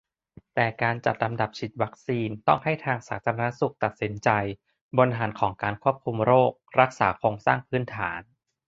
[0.53, 4.29] แต่การจัดลำดับฉีดวัคซีนต้องให้ทางสาธารณสุขตัดสินใจ
[4.97, 8.21] บนฐานของการควบคุมโรค-รักษาโครงสร้างพื้นฐาน